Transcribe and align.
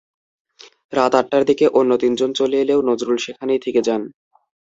রাত 0.93 1.13
আটটার 1.15 1.43
দিকে 1.45 1.65
অন্য 1.79 1.91
তিনজন 1.97 2.29
চলে 2.33 2.55
এলেও 2.59 2.79
নজরুল 2.89 3.17
সেখানেই 3.17 3.63
থেকে 3.65 3.79
যান। 3.87 4.01